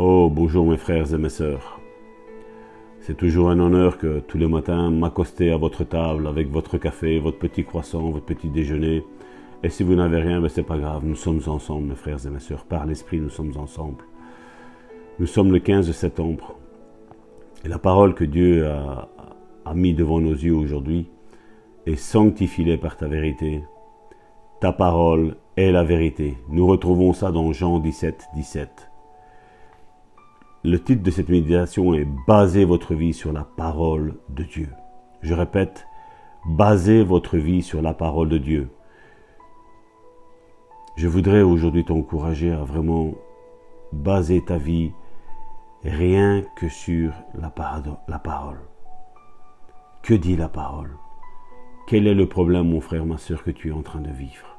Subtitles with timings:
[0.00, 1.80] Oh, bonjour mes frères et mes sœurs.
[3.00, 7.18] C'est toujours un honneur que tous les matins m'accoster à votre table avec votre café,
[7.18, 9.02] votre petit croissant, votre petit déjeuner.
[9.64, 12.30] Et si vous n'avez rien, ben c'est pas grave, nous sommes ensemble mes frères et
[12.30, 12.64] mes sœurs.
[12.64, 14.04] Par l'esprit, nous sommes ensemble.
[15.18, 16.54] Nous sommes le 15 septembre.
[17.64, 19.08] Et la parole que Dieu a,
[19.64, 21.08] a mis devant nos yeux aujourd'hui
[21.86, 23.64] est sanctifiée par ta vérité.
[24.60, 26.36] Ta parole est la vérité.
[26.50, 28.87] Nous retrouvons ça dans Jean 17, 17.
[30.64, 34.68] Le titre de cette méditation est Basez votre vie sur la parole de Dieu.
[35.22, 35.86] Je répète,
[36.46, 38.68] basez votre vie sur la parole de Dieu.
[40.96, 43.12] Je voudrais aujourd'hui t'encourager à vraiment
[43.92, 44.90] baser ta vie
[45.84, 48.58] rien que sur la, parole.
[50.02, 50.96] Que dit la parole?
[51.86, 54.58] Quel est le problème, mon frère, ma soeur, que tu es en train de vivre?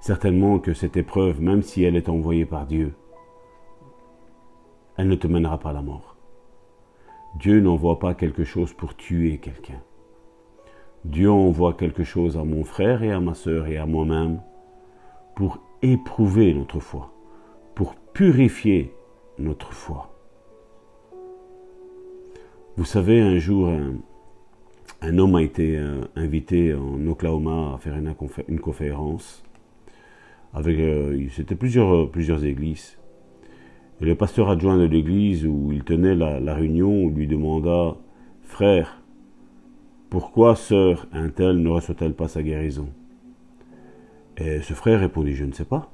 [0.00, 2.94] Certainement que cette épreuve, même si elle est envoyée par Dieu,
[4.96, 6.16] elle ne te mènera pas à la mort.
[7.36, 9.80] Dieu n'envoie pas quelque chose pour tuer quelqu'un.
[11.04, 14.40] Dieu envoie quelque chose à mon frère et à ma sœur et à moi-même
[15.34, 17.12] pour éprouver notre foi,
[17.74, 18.94] pour purifier
[19.38, 20.10] notre foi.
[22.76, 23.68] Vous savez, un jour,
[25.00, 29.42] un, homme a été euh, invité en Oklahoma à faire une, conférence
[30.54, 32.96] avec, euh, c'était plusieurs, plusieurs églises.
[34.02, 37.94] Le pasteur adjoint de l'église où il tenait la, réunion lui demanda
[38.42, 39.00] Frère,
[40.10, 42.88] pourquoi sœur un tel ne reçoit-elle pas sa guérison?
[44.38, 45.92] Et ce frère répondit Je ne sais pas.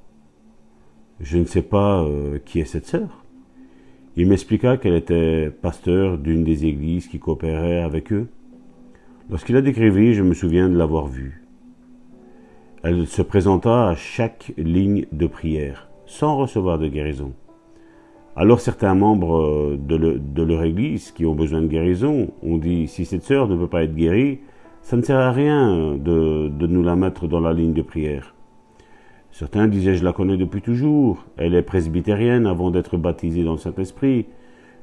[1.20, 3.26] Je ne sais pas euh, qui est cette sœur.
[4.16, 8.28] Il m'expliqua qu'elle était pasteur d'une des églises qui coopérait avec eux.
[9.28, 11.44] Lorsqu'il a décrivé, je me souviens de l'avoir vue.
[12.82, 17.34] Elle se présenta à chaque ligne de prière, sans recevoir de guérison.
[18.40, 23.04] Alors certains membres euh, de, leur église qui ont besoin de guérison ont dit, si
[23.04, 24.38] cette sœur ne peut pas être guérie,
[24.80, 28.36] ça ne sert à rien de, nous la mettre dans la ligne de prière.
[29.32, 33.58] Certains disaient, je la connais depuis toujours, elle est presbytérienne avant d'être baptisée dans le
[33.58, 34.26] Saint-Esprit.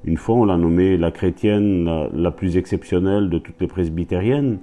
[0.03, 4.59] Une fois, on l'a nommée la chrétienne la, la plus exceptionnelle de toutes les presbytériennes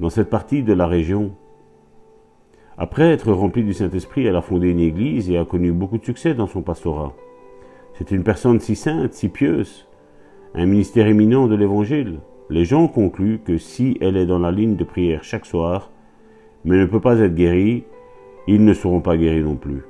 [0.00, 1.32] dans cette partie de la région.
[2.78, 6.04] Après être remplie du Saint-Esprit, elle a fondé une église et a connu beaucoup de
[6.06, 7.12] succès dans son pastorat.
[7.98, 9.88] C'est une personne si sainte, si pieuse,
[10.54, 12.20] un ministère éminent de l'Évangile.
[12.48, 15.90] Les gens concluent que si elle est dans la ligne de prière chaque soir,
[16.64, 17.82] mais ne peut pas être guérie,
[18.46, 19.82] ils ne seront pas guéris non plus.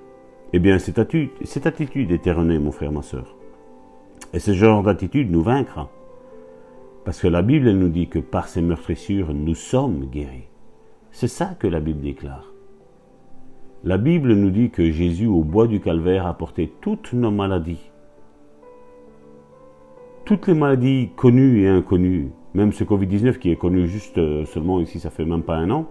[0.54, 3.36] Eh bien, cette attitude, est erronée, mon frère, ma soeur.
[4.32, 5.90] Et ce genre d'attitude nous vaincra.
[7.04, 10.48] Parce que la Bible, nous dit que par ses meurtrissures, nous sommes guéris.
[11.10, 12.54] C'est ça que la Bible déclare.
[13.84, 17.90] La Bible nous dit que Jésus, au bois du calvaire, a porté toutes nos maladies
[20.28, 24.78] toutes les maladies connues et inconnues, même ce Covid-19 qui est connu juste euh, seulement
[24.78, 25.86] ici, ça fait même pas un an,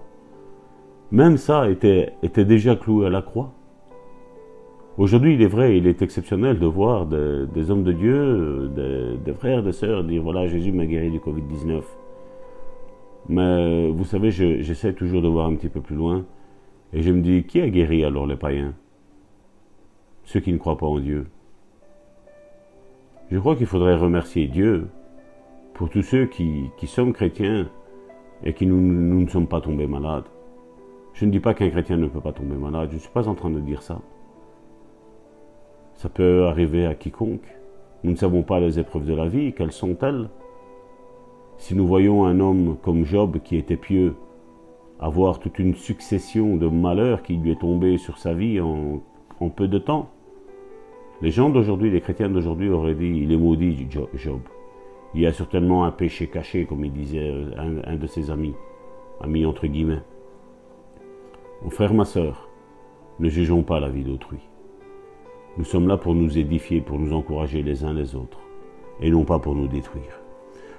[1.10, 3.52] même ça était, était déjà cloué à la croix.
[5.00, 9.34] Aujourd'hui, il est vrai, il est exceptionnel de voir des, hommes de Dieu, des, des,
[9.34, 11.82] frères, des sœurs dire voilà, Jésus m'a guéri du Covid-19.
[13.30, 16.26] Mais vous savez, j'essaie toujours de voir un petit peu plus loin.
[16.94, 18.76] Et je me dis, qui a guéri alors les païens?
[20.26, 21.26] Ceux qui ne croient pas en Dieu.
[23.30, 24.88] Je crois qu'il faudrait remercier Dieu
[25.74, 27.70] pour tous ceux qui, qui sommes chrétiens
[28.44, 30.24] et qui nous, nous, ne sommes pas tombés malades.
[31.14, 33.28] Je ne dis pas qu'un chrétien ne peut pas tomber malade, je ne suis pas
[33.28, 34.00] en train de dire ça.
[35.96, 37.58] Ça peut arriver à quiconque.
[38.04, 40.30] Nous ne savons pas les épreuves de la vie, quelles sont-elles?
[41.58, 44.16] Si nous voyons un homme comme Job qui était pieux,
[45.00, 49.68] avoir toute une succession de malheurs qui lui est tombé sur sa vie en peu
[49.68, 50.12] de temps,
[51.22, 54.42] les gens d'aujourd'hui, les chrétiens d'aujourd'hui auraient dit, il est maudit, Job.
[55.16, 58.54] Il y a certainement un péché caché, comme il disait un, de ses amis,
[59.22, 60.02] amis entre guillemets.
[61.64, 62.50] Mon frère, ma sœur,
[63.20, 64.38] ne jugeons pas la vie d'autrui.
[65.58, 68.40] Nous sommes là pour nous édifier, pour nous encourager les uns les autres,
[69.02, 70.22] et non pas pour nous détruire.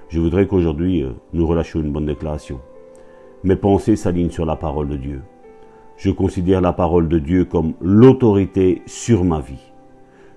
[0.08, 2.60] Je voudrais qu'aujourd'hui, euh, nous relâchions une bonne déclaration.
[3.42, 5.22] Mes pensées s'alignent sur la parole de Dieu.
[5.96, 9.67] Je considère la parole de Dieu comme l'autorité sur ma vie.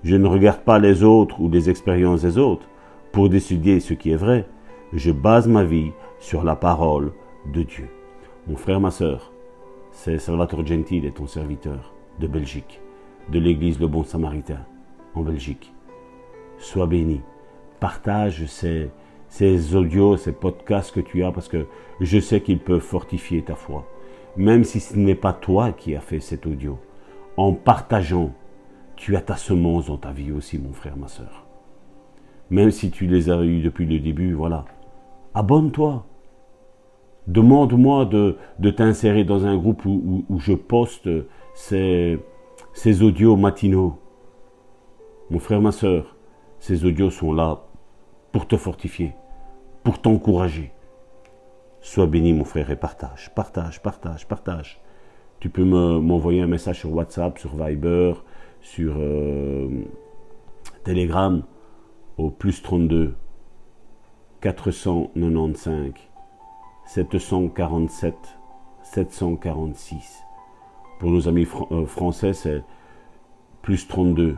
[0.04, 2.66] Je ne regarde pas les autres ou les expériences des autres
[3.12, 4.48] pour décider ce qui est vrai.
[4.94, 7.12] Je base ma vie sur la parole
[7.54, 7.88] de Dieu.
[8.48, 9.32] Mon frère, ma sœur,
[9.92, 12.82] c'est Salvatore Gentile, ton serviteur de Belgique,
[13.30, 14.66] de l'Église Le Bon Samaritain
[15.14, 15.72] en Belgique.
[16.58, 17.22] Sois béni.
[17.80, 18.90] Partage ces,
[19.28, 21.68] ces audios, ces podcasts que tu as parce que
[22.00, 23.88] je sais qu'ils peuvent fortifier ta foi.
[24.36, 26.80] Même si ce n'est pas toi qui as fait cet audio.
[27.38, 28.34] En partageant
[29.02, 31.48] tu as ta semence dans ta vie aussi, mon frère, ma soeur.
[32.52, 34.64] Même si tu les as eues depuis le début, voilà.
[35.34, 36.06] Abonne-toi.
[37.26, 38.38] Demande-moi de,
[38.70, 41.10] t'insérer dans un groupe où, je poste
[41.56, 42.20] ces,
[42.74, 43.98] ces audios matinaux.
[45.32, 46.16] Mon frère, ma soeur,
[46.60, 47.64] ces audios sont là
[48.32, 49.16] pour te fortifier,
[49.84, 50.74] pour t'encourager.
[51.82, 54.80] Sois béni, mon frère, et partage, partage, partage, partage.
[55.40, 58.14] Tu peux m'envoyer un message sur WhatsApp, sur Viber,
[58.62, 59.70] sur euh,
[60.84, 61.44] Telegram
[62.18, 63.16] au plus 32
[64.42, 65.94] 495
[66.86, 68.16] 747
[68.84, 70.24] 746.
[71.00, 72.64] Pour nos amis euh, français, c'est
[73.62, 74.38] plus 32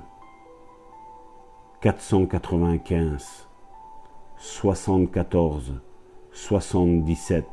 [1.81, 3.49] 495
[4.37, 5.81] 74
[6.31, 7.45] 77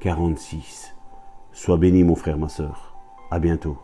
[0.00, 0.96] 46.
[1.52, 2.96] Sois béni mon frère, ma soeur.
[3.30, 3.78] À bientôt.